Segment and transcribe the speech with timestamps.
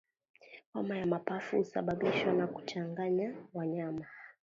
[0.73, 4.05] Homa ya mapafu husababishwa na kuchanganya wanyama